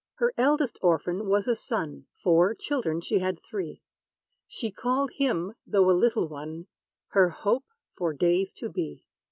[0.15, 3.83] Her eldest orphan was a son; For, children she had three;
[4.47, 6.65] She called him, though a little one,
[7.09, 9.05] Her hope for days to be.